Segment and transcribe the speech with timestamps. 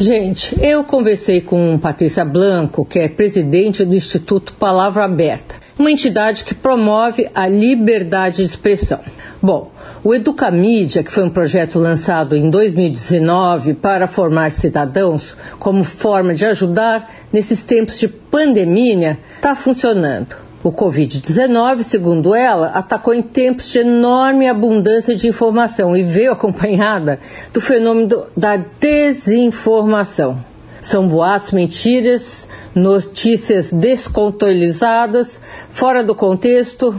[0.00, 6.44] Gente, eu conversei com Patrícia Blanco, que é presidente do Instituto Palavra Aberta, uma entidade
[6.44, 9.00] que promove a liberdade de expressão.
[9.42, 9.72] Bom,
[10.04, 16.46] o Educamídia, que foi um projeto lançado em 2019 para formar cidadãos como forma de
[16.46, 20.47] ajudar nesses tempos de pandemia, está funcionando.
[20.62, 27.20] O Covid-19, segundo ela, atacou em tempos de enorme abundância de informação e veio acompanhada
[27.52, 30.44] do fenômeno da desinformação.
[30.82, 35.40] São boatos, mentiras, notícias descontextualizadas,
[35.70, 36.92] fora do contexto,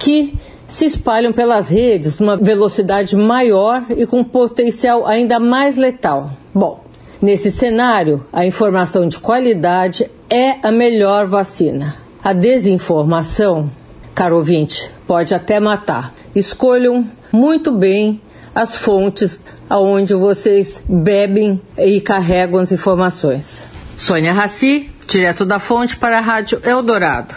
[0.00, 0.34] que
[0.66, 6.30] se espalham pelas redes numa velocidade maior e com potencial ainda mais letal.
[6.52, 6.82] Bom,
[7.22, 12.03] nesse cenário, a informação de qualidade é a melhor vacina.
[12.24, 13.70] A desinformação,
[14.14, 16.14] caro ouvinte, pode até matar.
[16.34, 18.18] Escolham muito bem
[18.54, 23.62] as fontes aonde vocês bebem e carregam as informações.
[23.98, 27.34] Sônia Raci, direto da fonte para a Rádio Eldorado.